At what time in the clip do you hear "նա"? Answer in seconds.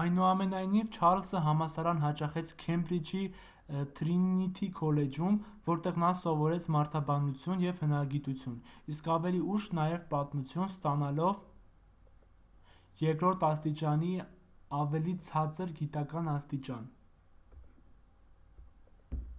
6.02-6.10